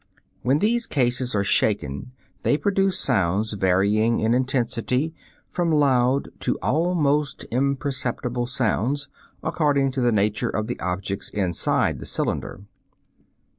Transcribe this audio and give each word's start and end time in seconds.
(Fig. 0.03 0.13
26.) 0.41 0.47
When 0.47 0.57
these 0.57 0.87
cases 0.87 1.35
are 1.35 1.43
shaken 1.43 2.11
they 2.41 2.57
produce 2.57 2.97
sounds 2.99 3.53
varying 3.53 4.19
in 4.19 4.33
intensity 4.33 5.13
from 5.51 5.71
loud 5.71 6.29
to 6.39 6.57
almost 6.59 7.43
imperceptible 7.51 8.47
sounds, 8.47 9.09
according 9.43 9.91
to 9.91 10.01
the 10.01 10.11
nature 10.11 10.49
of 10.49 10.65
the 10.65 10.79
objects 10.79 11.29
inside 11.29 11.99
the 11.99 12.07
cylinder. 12.07 12.61